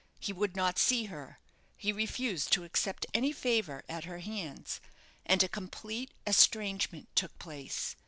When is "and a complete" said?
5.27-6.11